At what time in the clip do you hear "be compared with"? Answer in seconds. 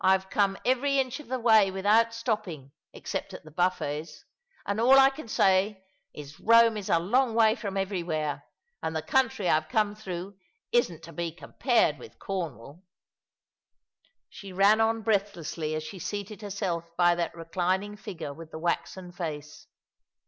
11.13-12.17